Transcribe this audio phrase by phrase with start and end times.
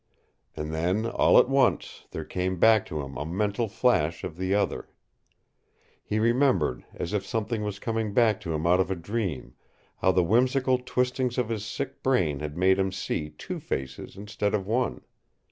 [0.55, 4.51] And then, all at once, there came back to him a mental flash of the
[4.55, 4.89] other.
[6.03, 9.53] He remembered, as if something was coming back to him out of a dream,
[9.97, 14.55] how the whimsical twistings of his sick brain had made him see two faces instead
[14.55, 15.01] of one.